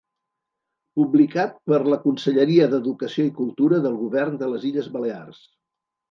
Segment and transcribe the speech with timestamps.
[0.99, 5.43] Publicat per la Conselleria d'Educació i Cultura del Govern de les Illes Balears.